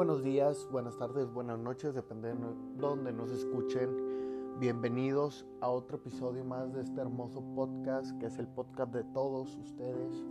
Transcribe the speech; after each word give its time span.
buenos 0.00 0.22
días, 0.22 0.66
buenas 0.72 0.96
tardes, 0.96 1.30
buenas 1.30 1.58
noches, 1.58 1.94
depende 1.94 2.28
de 2.32 2.36
dónde 2.78 3.12
nos 3.12 3.30
escuchen. 3.32 4.58
Bienvenidos 4.58 5.44
a 5.60 5.68
otro 5.68 5.98
episodio 5.98 6.42
más 6.42 6.72
de 6.72 6.80
este 6.80 7.02
hermoso 7.02 7.44
podcast, 7.54 8.18
que 8.18 8.24
es 8.24 8.38
el 8.38 8.48
podcast 8.48 8.94
de 8.94 9.04
todos 9.12 9.54
ustedes. 9.58 10.24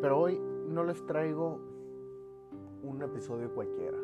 Pero 0.00 0.20
hoy 0.20 0.40
no 0.68 0.84
les 0.84 1.04
traigo 1.06 1.58
un 2.84 3.02
episodio 3.02 3.52
cualquiera. 3.52 3.98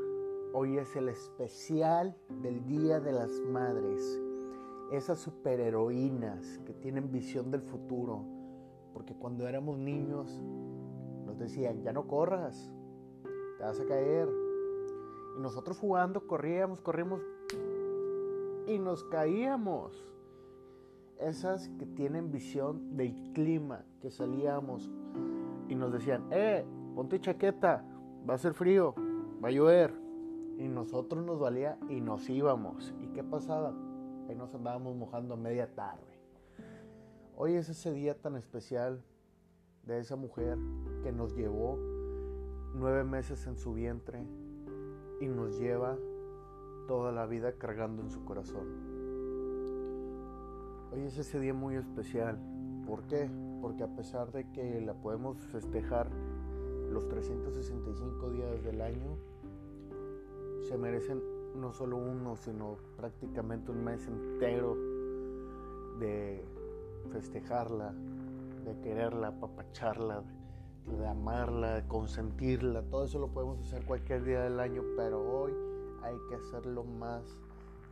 Hoy 0.53 0.77
es 0.79 0.97
el 0.97 1.09
especial 1.09 2.17
del 2.43 2.67
Día 2.67 2.99
de 2.99 3.13
las 3.13 3.31
Madres. 3.43 4.21
Esas 4.91 5.21
superheroínas 5.21 6.59
que 6.67 6.75
tienen 6.75 7.13
visión 7.13 7.53
del 7.53 7.63
futuro. 7.63 8.25
Porque 8.93 9.15
cuando 9.15 9.47
éramos 9.47 9.79
niños 9.79 10.43
nos 11.27 11.39
decían, 11.39 11.81
ya 11.85 11.93
no 11.93 12.09
corras, 12.09 12.73
te 13.57 13.63
vas 13.63 13.79
a 13.79 13.87
caer. 13.87 14.44
Y 15.37 15.41
nosotros 15.41 15.79
jugando, 15.79 16.27
corríamos, 16.27 16.81
corríamos 16.81 17.21
y 18.67 18.79
nos 18.79 19.05
caíamos. 19.05 20.07
Esas 21.19 21.69
que 21.79 21.87
tienen 21.87 22.31
visión 22.31 22.97
del 22.97 23.15
clima, 23.33 23.85
que 24.01 24.11
salíamos 24.11 24.91
y 25.69 25.75
nos 25.75 25.93
decían, 25.93 26.27
eh, 26.31 26.65
ponte 26.95 27.21
chaqueta, 27.21 27.85
va 28.29 28.35
a 28.35 28.39
ser 28.39 28.55
frío, 28.55 28.95
va 29.43 29.49
a 29.49 29.53
llover. 29.53 29.95
Y 30.59 30.69
nosotros 30.69 31.25
nos 31.25 31.41
valía 31.41 31.79
y 31.89 32.01
nos 32.01 32.29
íbamos. 32.29 32.95
¿Y 33.01 33.09
qué 33.09 33.25
pasaba? 33.25 33.75
Ahí 34.29 34.35
nos 34.35 34.55
andábamos 34.55 34.97
mojando 34.97 35.35
a 35.35 35.37
media 35.37 35.73
tarde. 35.75 36.03
Hoy 37.37 37.55
es 37.55 37.69
ese 37.69 37.93
día 37.93 38.15
tan 38.15 38.37
especial 38.37 39.03
de 39.85 39.99
esa 39.99 40.17
mujer 40.17 40.57
que 41.03 41.13
nos 41.13 41.35
llevó 41.35 41.79
nueve 42.75 43.05
meses 43.05 43.47
en 43.47 43.57
su 43.57 43.75
vientre 43.75 44.25
y 45.21 45.27
nos 45.27 45.59
lleva 45.59 45.97
toda 46.87 47.13
la 47.13 47.27
vida 47.27 47.53
cargando 47.53 48.03
en 48.03 48.11
su 48.11 48.25
corazón. 48.25 48.67
Hoy 50.93 51.03
es 51.03 51.19
ese 51.19 51.41
día 51.41 51.55
muy 51.55 51.77
especial. 51.77 52.39
¿Por 52.87 53.03
qué? 53.05 53.31
Porque 53.61 53.83
a 53.83 53.89
pesar 53.89 54.31
de 54.33 54.51
que 54.53 54.81
la 54.81 54.95
podemos 54.95 55.39
festejar 55.47 56.09
los 56.91 57.09
365 57.09 58.31
días 58.31 58.63
del 58.63 58.81
año, 58.81 59.17
se 60.63 60.79
merecen 60.79 61.23
no 61.57 61.73
solo 61.73 61.97
uno, 61.97 62.37
sino 62.37 62.77
prácticamente 62.97 63.71
un 63.71 63.85
mes 63.85 64.07
entero 64.07 64.77
de 65.99 66.45
festejarla, 67.11 67.95
de 68.65 68.81
quererla, 68.81 69.29
apapacharla, 69.29 70.23
de 70.87 71.07
amarla, 71.07 71.77
de 71.77 71.89
consentirla. 71.89 72.83
Todo 72.83 73.05
eso 73.05 73.19
lo 73.19 73.29
podemos 73.29 73.61
hacer 73.61 73.85
cualquier 73.85 74.25
día 74.25 74.43
del 74.43 74.61
año, 74.61 74.83
pero 74.97 75.21
hoy 75.21 75.53
hay 76.03 76.17
que 76.29 76.35
hacerlo 76.37 76.85
más 76.85 77.23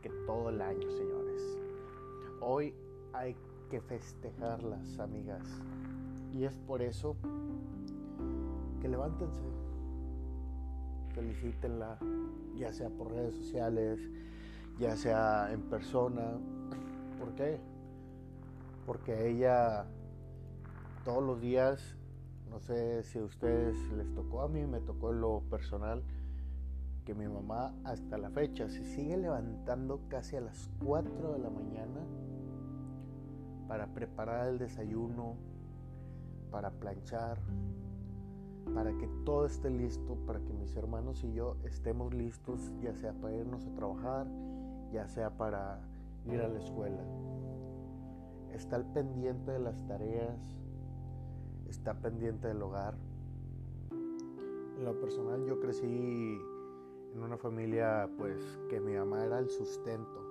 que 0.01 0.09
todo 0.25 0.49
el 0.49 0.61
año, 0.61 0.89
señores. 0.91 1.57
Hoy 2.41 2.73
hay 3.13 3.35
que 3.69 3.81
festejarlas, 3.81 4.99
amigas. 4.99 5.47
Y 6.31 6.43
es 6.43 6.55
por 6.67 6.81
eso 6.81 7.15
que 8.81 8.87
levántense, 8.87 9.41
felicítenla, 11.13 11.97
ya 12.55 12.73
sea 12.73 12.89
por 12.89 13.11
redes 13.11 13.35
sociales, 13.35 13.99
ya 14.77 14.95
sea 14.97 15.51
en 15.51 15.61
persona. 15.61 16.37
¿Por 17.19 17.33
qué? 17.35 17.59
Porque 18.85 19.29
ella 19.29 19.85
todos 21.05 21.23
los 21.23 21.39
días, 21.41 21.95
no 22.53 22.59
sé 22.59 23.01
si 23.01 23.17
a 23.17 23.23
ustedes 23.23 23.75
les 23.97 24.13
tocó, 24.13 24.43
a 24.43 24.47
mí 24.47 24.63
me 24.67 24.79
tocó 24.79 25.11
en 25.11 25.21
lo 25.21 25.41
personal, 25.49 26.03
que 27.03 27.15
mi 27.15 27.27
mamá 27.27 27.73
hasta 27.83 28.15
la 28.19 28.29
fecha 28.29 28.69
se 28.69 28.85
sigue 28.85 29.17
levantando 29.17 30.01
casi 30.07 30.35
a 30.35 30.41
las 30.41 30.69
4 30.85 31.33
de 31.33 31.39
la 31.39 31.49
mañana 31.49 31.99
para 33.67 33.87
preparar 33.87 34.49
el 34.49 34.59
desayuno, 34.59 35.35
para 36.51 36.69
planchar, 36.69 37.39
para 38.75 38.95
que 38.99 39.07
todo 39.25 39.47
esté 39.47 39.71
listo, 39.71 40.15
para 40.27 40.39
que 40.39 40.53
mis 40.53 40.75
hermanos 40.75 41.23
y 41.23 41.33
yo 41.33 41.57
estemos 41.63 42.13
listos, 42.13 42.71
ya 42.83 42.93
sea 42.93 43.13
para 43.13 43.35
irnos 43.35 43.65
a 43.65 43.73
trabajar, 43.73 44.27
ya 44.91 45.07
sea 45.07 45.31
para 45.31 45.79
ir 46.25 46.39
a 46.39 46.47
la 46.49 46.59
escuela. 46.59 47.03
Está 48.51 48.75
al 48.75 48.85
pendiente 48.93 49.53
de 49.53 49.59
las 49.59 49.83
tareas, 49.87 50.62
está 51.73 51.95
pendiente 51.95 52.47
del 52.47 52.61
hogar. 52.61 52.95
En 54.77 54.85
lo 54.85 54.99
personal 54.99 55.43
yo 55.43 55.59
crecí 55.59 56.39
en 57.13 57.19
una 57.19 57.35
familia 57.35 58.07
pues 58.17 58.59
que 58.69 58.79
mi 58.79 58.93
mamá 58.93 59.25
era 59.25 59.39
el 59.39 59.49
sustento. 59.49 60.21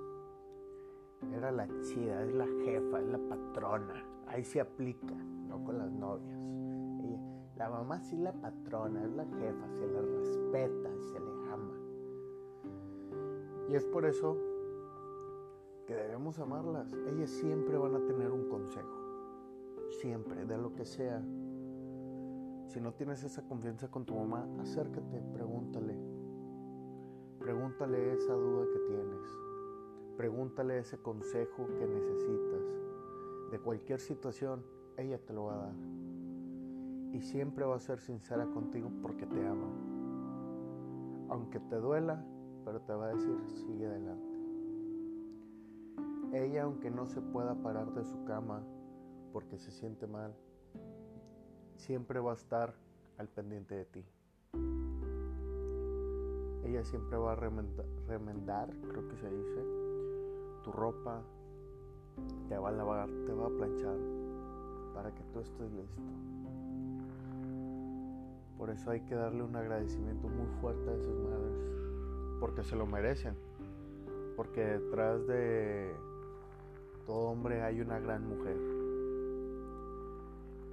Era 1.34 1.50
la 1.50 1.68
chida, 1.82 2.24
es 2.24 2.32
la 2.34 2.46
jefa, 2.64 3.00
es 3.00 3.08
la 3.08 3.18
patrona. 3.28 4.04
Ahí 4.28 4.44
se 4.44 4.60
aplica, 4.60 5.14
no 5.48 5.64
con 5.64 5.78
las 5.78 5.90
novias. 5.90 6.38
La 7.56 7.68
mamá 7.68 8.00
sí 8.00 8.16
la 8.16 8.32
patrona, 8.32 9.04
es 9.04 9.12
la 9.12 9.24
jefa, 9.24 9.68
se 9.74 9.86
le 9.86 10.00
respeta, 10.00 10.90
se 11.12 11.20
le 11.20 11.50
ama. 11.50 11.74
Y 13.68 13.74
es 13.74 13.84
por 13.86 14.04
eso 14.04 14.36
que 15.86 15.94
debemos 15.94 16.38
amarlas. 16.38 16.92
Ellas 17.08 17.30
siempre 17.30 17.76
van 17.76 17.96
a 17.96 18.06
tener 18.06 18.30
un 18.30 18.48
consejo. 18.48 19.01
Siempre, 20.00 20.44
de 20.44 20.58
lo 20.58 20.74
que 20.74 20.84
sea. 20.84 21.22
Si 22.66 22.80
no 22.80 22.92
tienes 22.94 23.22
esa 23.24 23.42
confianza 23.42 23.90
con 23.90 24.04
tu 24.04 24.14
mamá, 24.14 24.48
acércate, 24.60 25.22
pregúntale. 25.32 25.96
Pregúntale 27.38 28.14
esa 28.14 28.32
duda 28.32 28.66
que 28.72 28.78
tienes. 28.88 29.28
Pregúntale 30.16 30.78
ese 30.78 30.98
consejo 30.98 31.66
que 31.78 31.86
necesitas. 31.86 32.62
De 33.50 33.58
cualquier 33.58 34.00
situación, 34.00 34.64
ella 34.96 35.18
te 35.18 35.32
lo 35.32 35.44
va 35.44 35.54
a 35.54 35.66
dar 35.66 36.02
y 37.12 37.20
siempre 37.20 37.64
va 37.64 37.76
a 37.76 37.80
ser 37.80 38.00
sincera 38.00 38.46
contigo 38.46 38.90
porque 39.02 39.26
te 39.26 39.46
ama. 39.46 39.68
Aunque 41.28 41.60
te 41.60 41.76
duela, 41.76 42.24
pero 42.64 42.80
te 42.80 42.92
va 42.94 43.06
a 43.06 43.14
decir, 43.14 43.38
sigue 43.48 43.86
adelante. 43.86 44.32
Ella, 46.32 46.62
aunque 46.62 46.90
no 46.90 47.06
se 47.06 47.20
pueda 47.20 47.54
parar 47.54 47.92
de 47.92 48.04
su 48.04 48.24
cama 48.24 48.64
porque 49.32 49.58
se 49.58 49.70
siente 49.70 50.06
mal, 50.06 50.34
siempre 51.76 52.20
va 52.20 52.32
a 52.32 52.34
estar 52.34 52.74
al 53.18 53.28
pendiente 53.28 53.74
de 53.74 53.84
ti. 53.86 54.04
Ella 56.64 56.84
siempre 56.84 57.16
va 57.16 57.32
a 57.32 57.34
remendar, 57.34 58.70
creo 58.88 59.08
que 59.08 59.16
se 59.16 59.28
dice, 59.28 59.64
tu 60.62 60.70
ropa, 60.72 61.22
te 62.48 62.56
va 62.56 62.68
a 62.68 62.72
lavar, 62.72 63.08
te 63.26 63.32
va 63.32 63.46
a 63.46 63.50
planchar 63.50 63.96
para 64.94 65.12
que 65.14 65.22
tú 65.32 65.40
estés 65.40 65.72
listo. 65.72 66.02
Por 68.58 68.70
eso 68.70 68.90
hay 68.90 69.00
que 69.00 69.14
darle 69.14 69.42
un 69.42 69.56
agradecimiento 69.56 70.28
muy 70.28 70.46
fuerte 70.60 70.88
a 70.88 70.94
esas 70.94 71.16
madres, 71.16 72.38
porque 72.38 72.62
se 72.62 72.76
lo 72.76 72.86
merecen, 72.86 73.34
porque 74.36 74.64
detrás 74.64 75.26
de 75.26 75.92
todo 77.06 77.30
hombre 77.30 77.62
hay 77.62 77.80
una 77.80 77.98
gran 77.98 78.24
mujer. 78.28 78.71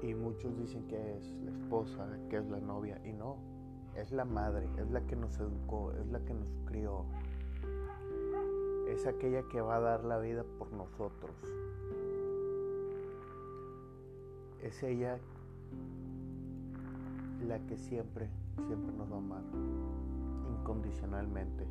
Y 0.02 0.14
muchos 0.14 0.58
dicen 0.58 0.88
que 0.88 1.18
es 1.18 1.36
la 1.44 1.52
esposa, 1.52 2.08
que 2.30 2.38
es 2.38 2.50
la 2.50 2.60
novia, 2.60 3.02
y 3.04 3.12
no, 3.12 3.38
es 3.96 4.12
la 4.12 4.24
madre, 4.24 4.70
es 4.78 4.90
la 4.92 5.02
que 5.02 5.16
nos 5.16 5.38
educó, 5.40 5.92
es 5.92 6.08
la 6.08 6.20
que 6.20 6.34
nos 6.34 6.50
crió. 6.66 7.06
Es 8.88 9.06
aquella 9.06 9.44
que 9.52 9.62
va 9.62 9.76
a 9.76 9.80
dar 9.80 10.06
la 10.06 10.20
vida 10.20 10.46
por 10.58 10.72
nosotros. 10.72 11.36
Es 14.64 14.82
ella 14.84 15.20
la 17.48 17.60
que 17.68 17.78
siempre, 17.78 18.30
siempre 18.68 18.94
nos 18.94 19.12
va 19.12 19.16
a 19.16 19.20
amar 19.20 19.44
incondicionalmente. 20.60 21.66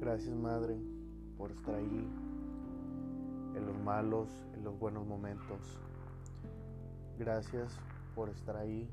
Gracias 0.00 0.34
Madre 0.34 0.76
por 1.36 1.50
estar 1.50 1.74
ahí 1.74 2.08
en 3.56 3.66
los 3.66 3.78
malos, 3.78 4.28
los 4.66 4.80
buenos 4.80 5.06
momentos. 5.06 5.78
Gracias 7.16 7.78
por 8.16 8.30
estar 8.30 8.56
ahí 8.56 8.90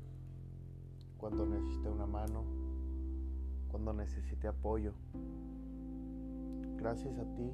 cuando 1.18 1.44
necesite 1.44 1.88
una 1.88 2.06
mano, 2.06 2.44
cuando 3.72 3.92
necesite 3.92 4.46
apoyo. 4.46 4.92
Gracias 6.76 7.18
a 7.18 7.24
ti 7.34 7.50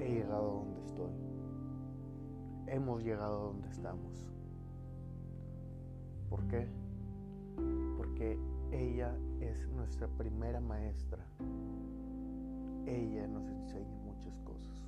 he 0.00 0.16
llegado 0.16 0.64
donde 0.64 0.80
estoy. 0.82 1.12
Hemos 2.66 3.02
llegado 3.02 3.40
a 3.40 3.44
donde 3.46 3.68
estamos. 3.70 4.26
¿Por 6.28 6.46
qué? 6.46 6.68
Porque 7.96 8.38
ella 8.70 9.16
es 9.40 9.66
nuestra 9.68 10.08
primera 10.08 10.60
maestra. 10.60 11.24
Ella 12.84 13.26
nos 13.28 13.48
enseña 13.48 13.96
muchas 14.04 14.38
cosas. 14.40 14.85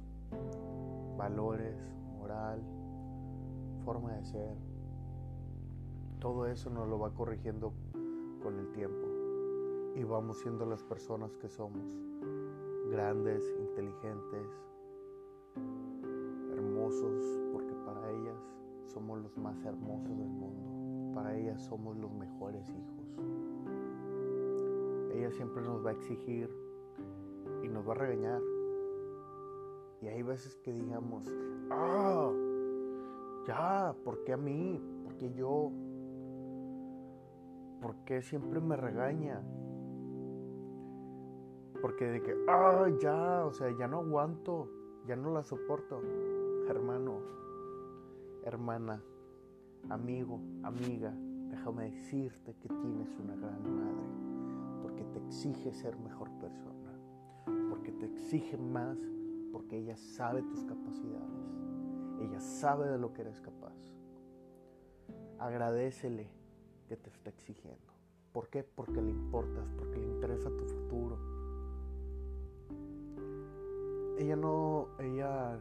Valores, 1.16 1.76
moral, 2.18 2.62
forma 3.84 4.12
de 4.12 4.24
ser. 4.24 4.56
Todo 6.20 6.46
eso 6.46 6.70
nos 6.70 6.88
lo 6.88 6.98
va 6.98 7.10
corrigiendo 7.14 7.72
con 8.42 8.58
el 8.58 8.70
tiempo 8.72 9.08
y 9.98 10.04
vamos 10.04 10.38
siendo 10.38 10.64
las 10.64 10.82
personas 10.84 11.36
que 11.38 11.48
somos, 11.48 11.82
grandes, 12.90 13.42
inteligentes, 13.58 14.46
hermosos, 16.52 17.24
porque 17.52 17.74
para 17.84 18.10
ellas 18.12 18.36
somos 18.84 19.20
los 19.20 19.36
más 19.38 19.60
hermosos 19.64 20.16
del 20.16 20.28
mundo, 20.28 21.14
para 21.14 21.36
ellas 21.36 21.62
somos 21.64 21.96
los 21.96 22.12
mejores 22.12 22.68
hijos. 22.68 22.98
Ella 25.14 25.32
siempre 25.32 25.62
nos 25.62 25.84
va 25.84 25.90
a 25.90 25.94
exigir 25.94 26.48
y 27.64 27.68
nos 27.68 27.86
va 27.86 27.92
a 27.92 27.96
regañar. 27.96 28.40
Y 30.00 30.06
hay 30.06 30.22
veces 30.22 30.56
que 30.56 30.72
digamos, 30.72 31.26
ah, 31.70 32.32
ya, 33.46 33.94
¿por 34.04 34.22
qué 34.24 34.34
a 34.34 34.36
mí? 34.36 34.80
¿Por 35.04 35.16
qué 35.16 35.32
yo? 35.32 35.72
¿Por 37.80 37.94
qué 38.04 38.22
siempre 38.22 38.60
me 38.60 38.76
regaña? 38.76 39.42
Porque 41.80 42.06
de 42.06 42.22
que, 42.22 42.34
ah, 42.48 42.88
ya, 43.00 43.44
o 43.46 43.52
sea, 43.52 43.70
ya 43.76 43.88
no 43.88 43.98
aguanto, 43.98 44.68
ya 45.06 45.16
no 45.16 45.32
la 45.32 45.42
soporto. 45.42 46.00
Hermano, 46.68 47.20
hermana, 48.44 49.02
amigo, 49.88 50.40
amiga, 50.62 51.14
déjame 51.50 51.90
decirte 51.90 52.54
que 52.56 52.68
tienes 52.68 53.16
una 53.18 53.36
gran 53.36 53.62
madre, 53.62 54.82
porque 54.82 55.04
te 55.04 55.18
exige 55.20 55.72
ser 55.72 55.96
mejor 55.98 56.30
persona, 56.38 56.98
porque 57.70 57.92
te 57.92 58.06
exige 58.06 58.58
más, 58.58 58.98
porque 59.58 59.76
ella 59.76 59.96
sabe 59.96 60.40
tus 60.42 60.64
capacidades, 60.64 61.50
ella 62.20 62.40
sabe 62.40 62.86
de 62.86 62.96
lo 62.96 63.12
que 63.12 63.22
eres 63.22 63.40
capaz. 63.40 63.74
Agradecele 65.40 66.28
que 66.86 66.96
te 66.96 67.10
está 67.10 67.30
exigiendo. 67.30 67.92
¿Por 68.32 68.48
qué? 68.50 68.62
Porque 68.62 69.02
le 69.02 69.10
importas, 69.10 69.68
porque 69.76 69.98
le 69.98 70.06
interesa 70.06 70.48
tu 70.50 70.64
futuro. 70.64 71.18
Ella 74.16 74.36
no, 74.36 74.90
ella, 75.00 75.58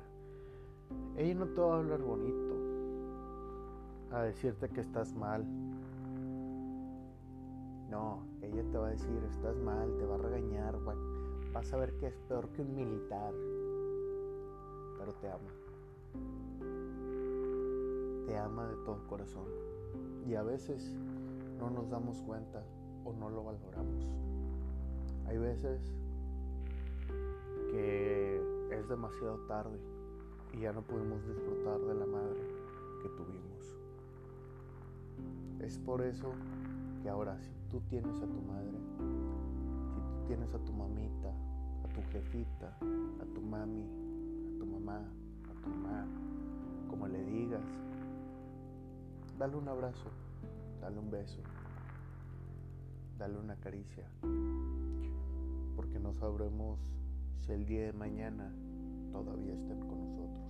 ella 1.15 1.33
no 1.33 1.47
te 1.47 1.59
va 1.59 1.73
a 1.73 1.79
hablar 1.79 2.03
bonito, 2.03 2.55
a 4.11 4.21
decirte 4.21 4.69
que 4.69 4.81
estás 4.81 5.15
mal. 5.15 5.43
No, 7.89 8.27
ella 8.43 8.63
te 8.71 8.77
va 8.77 8.89
a 8.89 8.91
decir, 8.91 9.23
estás 9.23 9.57
mal, 9.57 9.97
te 9.97 10.05
va 10.05 10.15
a 10.15 10.19
regañar, 10.19 10.77
vas 11.51 11.73
a 11.73 11.77
ver 11.77 11.97
que 11.97 12.05
es 12.05 12.17
peor 12.27 12.47
que 12.49 12.61
un 12.61 12.75
militar, 12.75 13.33
te 15.13 15.29
ama. 15.29 15.49
Te 18.25 18.37
ama 18.37 18.67
de 18.67 18.75
todo 18.85 19.07
corazón. 19.07 19.45
Y 20.27 20.35
a 20.35 20.43
veces 20.43 20.93
no 21.59 21.69
nos 21.69 21.89
damos 21.89 22.21
cuenta 22.21 22.63
o 23.05 23.13
no 23.13 23.29
lo 23.29 23.43
valoramos. 23.43 24.05
Hay 25.27 25.37
veces 25.37 25.81
que 27.71 28.41
es 28.71 28.87
demasiado 28.87 29.37
tarde 29.47 29.79
y 30.53 30.61
ya 30.61 30.71
no 30.71 30.81
pudimos 30.81 31.25
disfrutar 31.27 31.79
de 31.79 31.93
la 31.93 32.05
madre 32.05 32.39
que 33.01 33.09
tuvimos. 33.09 33.75
Es 35.59 35.77
por 35.79 36.01
eso 36.01 36.31
que 37.01 37.09
ahora 37.09 37.37
si 37.39 37.51
tú 37.69 37.81
tienes 37.89 38.17
a 38.17 38.25
tu 38.25 38.41
madre, 38.41 38.77
si 39.89 39.99
tú 39.99 40.27
tienes 40.27 40.53
a 40.53 40.59
tu 40.59 40.71
mamita, 40.71 41.29
a 41.83 41.87
tu 41.93 42.01
jefita, 42.11 42.77
a 43.21 43.25
tu 43.33 43.41
mami, 43.41 44.06
a 44.95 45.61
tu 45.61 45.69
mamá, 45.69 46.05
como 46.89 47.07
le 47.07 47.23
digas, 47.23 47.65
dale 49.37 49.55
un 49.55 49.67
abrazo, 49.67 50.09
dale 50.81 50.97
un 50.97 51.11
beso, 51.11 51.41
dale 53.17 53.37
una 53.37 53.55
caricia, 53.57 54.05
porque 55.75 55.99
no 55.99 56.13
sabremos 56.13 56.79
si 57.41 57.51
el 57.51 57.65
día 57.65 57.85
de 57.87 57.93
mañana 57.93 58.51
todavía 59.11 59.53
estén 59.53 59.79
con 59.81 59.99
nosotros. 59.99 60.45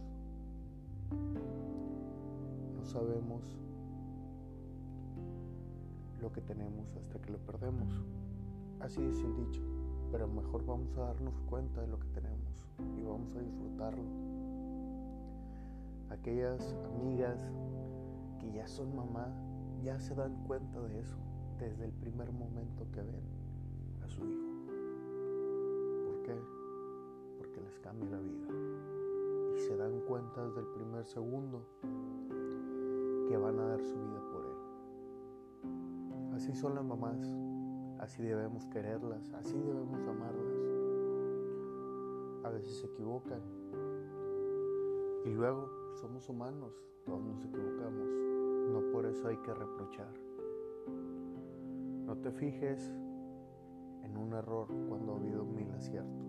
No 2.75 2.85
sabemos 2.85 3.43
lo 6.21 6.31
que 6.31 6.41
tenemos 6.41 6.95
hasta 6.95 7.19
que 7.19 7.31
lo 7.31 7.37
perdemos. 7.39 7.93
Así 8.79 9.01
es 9.01 9.17
el 9.19 9.35
dicho, 9.35 9.61
pero 10.11 10.27
mejor 10.27 10.65
vamos 10.65 10.97
a 10.97 11.01
darnos 11.01 11.39
cuenta 11.49 11.81
de 11.81 11.87
lo 11.87 11.99
que 11.99 12.07
tenemos 12.07 12.67
y 12.97 13.03
vamos 13.03 13.35
a 13.35 13.39
disfrutarlo. 13.39 14.03
Aquellas 16.09 16.75
amigas 16.85 17.51
que 18.39 18.51
ya 18.51 18.67
son 18.67 18.95
mamá 18.95 19.27
ya 19.83 19.99
se 19.99 20.15
dan 20.15 20.35
cuenta 20.45 20.81
de 20.81 20.99
eso 20.99 21.17
desde 21.59 21.85
el 21.85 21.91
primer 21.91 22.31
momento 22.31 22.85
que 22.93 23.01
ven 23.01 23.23
a 24.03 24.07
su 24.07 24.21
hijo. 24.25 24.47
¿Por 26.05 26.23
qué? 26.23 26.35
Porque 27.37 27.61
les 27.61 27.79
cambia 27.79 28.09
la 28.09 28.19
vida. 28.19 28.47
Y 29.55 29.59
se 29.59 29.75
dan 29.75 29.99
cuenta 30.07 30.45
desde 30.45 30.61
el 30.61 30.67
primer 30.67 31.05
segundo 31.05 31.65
que 33.27 33.37
van 33.37 33.59
a 33.59 33.65
dar 33.67 33.81
su 33.81 33.93
vida 33.93 34.21
por 34.31 34.45
él. 34.45 36.35
Así 36.35 36.53
son 36.53 36.75
las 36.75 36.85
mamás. 36.85 37.17
Así 37.99 38.23
debemos 38.23 38.65
quererlas. 38.67 39.33
Así 39.33 39.57
debemos 39.57 39.99
amarlas. 40.07 40.55
A 42.43 42.49
veces 42.49 42.77
se 42.77 42.87
equivocan. 42.87 43.41
Y 45.25 45.29
luego 45.29 45.69
somos 45.95 46.27
humanos. 46.29 46.73
Todos 47.05 47.21
nos 47.21 47.43
equivocamos. 47.43 48.07
No 48.71 48.91
por 48.91 49.05
eso 49.05 49.27
hay 49.27 49.37
que 49.37 49.53
reprochar. 49.53 50.13
No 52.05 52.15
te 52.17 52.31
fijes 52.31 52.89
en 54.03 54.17
un 54.17 54.33
error 54.33 54.67
cuando 54.87 55.13
ha 55.13 55.17
habido 55.17 55.43
mil 55.43 55.69
aciertos. 55.71 56.27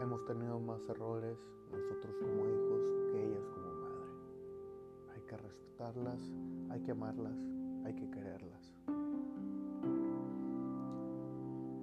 Hemos 0.00 0.24
tenido 0.24 0.60
más 0.60 0.88
errores 0.88 1.38
nosotros 1.72 2.16
como 2.20 2.46
hijos 2.46 2.82
que 3.10 3.26
ellas 3.26 3.44
como 3.48 3.74
madre. 3.74 4.06
Hay 5.14 5.20
que 5.22 5.36
respetarlas, 5.36 6.32
hay 6.70 6.80
que 6.82 6.92
amarlas, 6.92 7.36
hay 7.84 7.94
que 7.94 8.10
quererlas. 8.10 8.74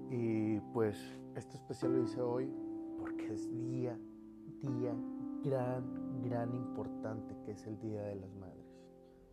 Y 0.09 0.59
pues 0.73 0.97
este 1.35 1.57
especial 1.57 1.93
lo 1.93 2.03
hice 2.03 2.21
hoy 2.21 2.49
porque 2.99 3.33
es 3.33 3.49
día, 3.51 3.97
día 4.61 4.95
gran, 5.43 6.21
gran 6.23 6.53
importante 6.55 7.35
que 7.45 7.51
es 7.51 7.65
el 7.67 7.79
Día 7.79 8.01
de 8.03 8.15
las 8.15 8.33
Madres. 8.35 8.79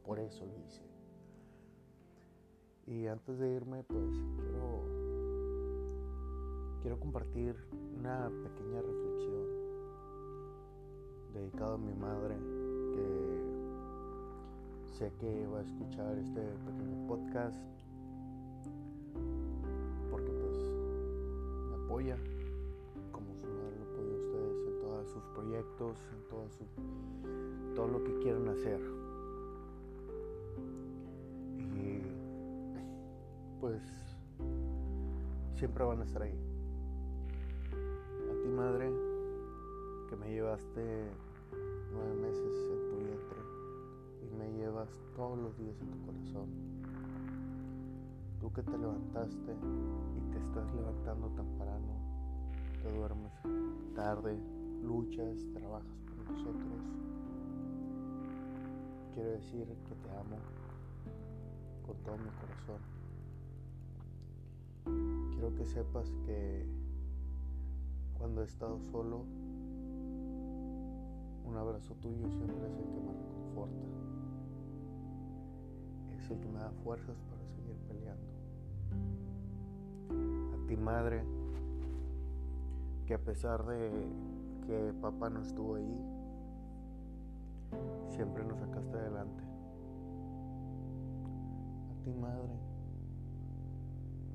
Por 0.05 0.19
eso 0.19 0.45
lo 0.47 0.59
hice. 0.67 0.83
Y 2.87 3.07
antes 3.07 3.39
de 3.39 3.49
irme, 3.55 3.85
pues 3.85 4.11
quiero, 4.37 4.85
quiero 6.83 6.99
compartir 6.99 7.57
una 7.97 8.29
pequeña 8.43 8.83
reflexión 8.83 9.47
dedicada 11.33 11.75
a 11.75 11.79
mi 11.79 11.95
madre 11.95 12.62
sé 15.03 15.13
que 15.19 15.47
va 15.49 15.59
a 15.59 15.63
escuchar 15.63 16.17
este 16.17 16.41
pequeño 16.65 17.09
podcast 17.09 17.61
porque 20.09 20.31
pues 20.31 20.57
me 21.71 21.85
apoya 21.85 22.17
como 23.11 23.35
su 23.35 23.49
madre 23.49 23.79
lo 23.81 23.87
apoya 23.97 24.13
a 24.13 24.21
ustedes 24.21 24.67
en 24.69 24.81
todos 24.81 25.09
sus 25.09 25.25
proyectos, 25.35 25.99
en 26.13 26.29
todo, 26.29 26.49
su, 26.51 26.65
todo 27.75 27.89
lo 27.89 28.05
que 28.05 28.17
quieran 28.21 28.49
hacer. 28.49 28.81
pues 33.61 33.83
siempre 35.55 35.85
van 35.85 36.01
a 36.01 36.05
estar 36.05 36.23
ahí. 36.23 36.39
A 37.73 38.43
ti 38.43 38.49
madre, 38.49 38.89
que 40.09 40.17
me 40.17 40.31
llevaste 40.31 41.11
nueve 41.93 42.15
meses 42.21 42.72
todos 45.17 45.39
los 45.39 45.59
días 45.59 45.77
en 45.81 45.91
tu 45.91 46.07
corazón. 46.07 46.49
Tú 48.41 48.53
que 48.53 48.62
te 48.62 48.77
levantaste 48.77 49.53
y 50.17 50.33
te 50.33 50.39
estás 50.39 50.75
levantando 50.75 51.29
temprano, 51.29 51.95
te 52.83 52.93
duermes 52.97 53.33
tarde, 53.95 54.39
luchas, 54.83 55.39
trabajas 55.55 55.99
por 56.07 56.33
nosotros. 56.33 56.81
Quiero 59.15 59.31
decir 59.31 59.67
que 59.67 59.95
te 59.95 60.11
amo 60.17 60.37
con 61.87 61.97
todo 62.05 62.17
mi 62.17 62.31
corazón 62.41 63.03
quiero 65.43 65.57
que 65.57 65.67
sepas 65.67 66.09
que 66.25 66.65
cuando 68.17 68.43
he 68.43 68.45
estado 68.45 68.79
solo, 68.93 69.25
un 71.45 71.57
abrazo 71.57 71.95
tuyo 71.95 72.31
siempre 72.31 72.69
es 72.69 72.79
el 72.79 72.85
que 72.85 73.01
me 73.01 73.12
reconforta. 73.12 74.12
Es 76.23 76.31
el 76.31 76.38
que 76.38 76.49
me 76.49 76.61
da 76.61 76.71
fuerzas 76.85 77.17
para 77.29 77.45
seguir 77.49 77.76
peleando. 77.88 78.23
A 80.55 80.67
ti 80.69 80.76
madre, 80.76 81.25
que 83.07 83.14
a 83.14 83.19
pesar 83.19 83.67
de 83.67 83.91
que 84.64 84.95
papá 85.00 85.29
no 85.31 85.41
estuvo 85.41 85.75
ahí, 85.75 85.99
siempre 88.11 88.45
nos 88.45 88.61
sacaste 88.61 88.97
adelante. 88.97 89.43
ti 92.05 92.12
madre, 92.12 92.55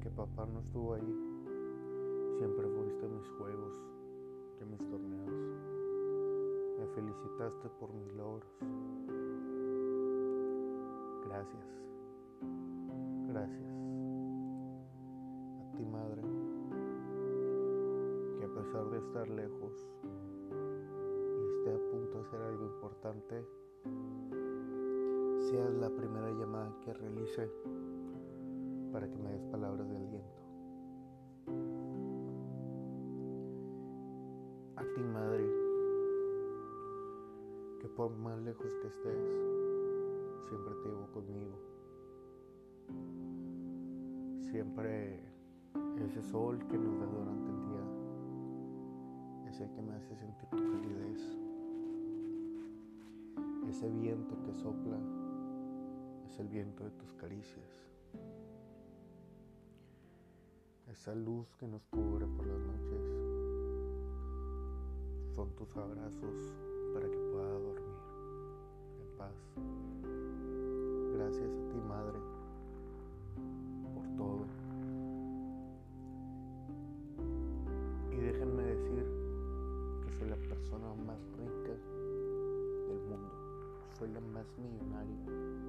que 0.01 0.09
papá 0.09 0.45
no 0.45 0.59
estuvo 0.59 0.93
ahí, 0.93 1.15
siempre 2.37 2.67
fuiste 2.67 3.07
mis 3.07 3.27
juegos, 3.37 3.73
en 4.61 4.71
mis 4.71 4.79
torneos, 4.89 5.31
me 6.79 6.87
felicitaste 6.95 7.69
por 7.79 7.93
mis 7.93 8.13
logros. 8.13 9.36
Gracias, 11.27 11.67
gracias 13.27 13.69
a 15.59 15.71
ti 15.75 15.85
madre, 15.85 16.21
que 18.37 18.45
a 18.45 18.53
pesar 18.53 18.89
de 18.89 18.97
estar 18.97 19.27
lejos 19.27 19.73
y 21.35 21.57
esté 21.57 21.75
a 21.75 21.91
punto 21.91 22.17
de 22.17 22.23
hacer 22.27 22.41
algo 22.41 22.65
importante, 22.65 23.45
seas 25.49 25.73
la 25.73 25.89
primera 25.89 26.31
llamada 26.31 26.73
que 26.85 26.93
realice 26.93 27.51
para 28.93 29.09
que 29.09 29.17
me 29.17 29.29
des 29.33 29.43
palabras 29.51 29.89
de 29.89 29.97
aliento. 29.97 30.41
A 34.77 34.83
ti, 34.95 35.01
madre, 35.01 35.45
que 37.81 37.87
por 37.89 38.15
más 38.15 38.39
lejos 38.43 38.73
que 38.81 38.87
estés, 38.87 39.47
siempre 40.47 40.73
te 40.75 40.89
llevo 40.89 41.07
conmigo. 41.11 41.57
Siempre 44.49 45.19
ese 46.05 46.21
sol 46.21 46.57
que 46.69 46.77
nos 46.77 46.99
da 46.99 47.05
durante 47.05 47.49
el 47.49 47.61
día 47.67 47.83
es 49.49 49.59
el 49.59 49.69
que 49.71 49.81
me 49.81 49.93
hace 49.93 50.15
sentir 50.15 50.49
tu 50.49 50.57
calidez. 50.57 51.37
Ese 53.69 53.89
viento 53.89 54.41
que 54.43 54.53
sopla 54.53 54.97
es 56.27 56.39
el 56.39 56.47
viento 56.47 56.85
de 56.85 56.91
tus 56.91 57.13
caricias. 57.13 57.91
Esa 60.89 61.13
luz 61.13 61.53
que 61.59 61.67
nos 61.67 61.85
cubre 61.87 62.25
por 62.25 62.47
las 62.47 62.61
noches 62.61 63.03
son 65.35 65.53
tus 65.55 65.75
abrazos 65.75 66.53
para 66.93 67.09
que 67.09 67.17
pueda 67.17 67.59
dormir 67.59 67.86
paz. 69.17 69.33
Gracias 71.15 71.49
a 71.49 71.69
ti, 71.69 71.79
Madre, 71.87 72.19
por 73.93 74.05
todo. 74.15 74.45
Y 78.11 78.15
déjenme 78.15 78.63
decir 78.63 79.05
que 80.05 80.11
soy 80.17 80.29
la 80.29 80.35
persona 80.35 80.93
más 81.05 81.19
rica 81.37 81.73
del 82.87 82.99
mundo. 83.09 83.31
Soy 83.97 84.09
la 84.09 84.19
más 84.19 84.45
millonaria 84.57 85.67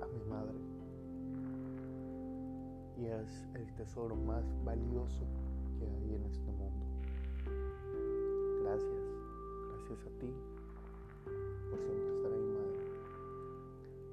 a 0.00 0.06
mi 0.06 0.30
madre 0.30 0.54
y 2.96 3.06
es 3.06 3.46
el 3.54 3.74
tesoro 3.74 4.16
más 4.16 4.44
valioso 4.64 5.26
que 5.78 5.84
hay 5.84 6.14
en 6.14 6.24
este 6.24 6.50
mundo. 6.52 6.86
Gracias, 8.62 9.02
gracias 9.70 10.06
a 10.06 10.18
ti 10.18 10.57
por 11.70 11.78
siempre 11.80 12.10
estar 12.16 12.32
ahí, 12.32 12.48
Madre. 12.54 12.82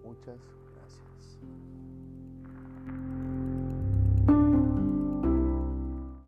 Muchas 0.03 0.39
gracias. 0.75 1.39